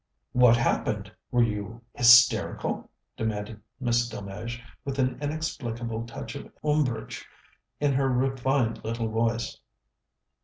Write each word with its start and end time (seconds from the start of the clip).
"What 0.31 0.57
happened? 0.57 1.11
Were 1.29 1.43
you 1.43 1.83
hysterical?" 1.93 2.89
demanded 3.15 3.61
Miss 3.79 4.09
Delmege, 4.09 4.59
with 4.83 4.97
an 4.97 5.19
inexplicable 5.21 6.07
touch 6.07 6.33
of 6.33 6.51
umbrage 6.63 7.23
in 7.79 7.93
her 7.93 8.09
refined 8.09 8.83
little 8.83 9.09
voice. 9.09 9.59